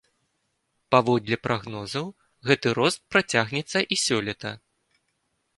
Паводле 0.95 1.37
прагнозаў, 1.45 2.09
гэты 2.49 2.67
рост 2.79 2.99
працягнецца 3.17 3.79
і 3.93 4.03
сёлета. 4.09 4.57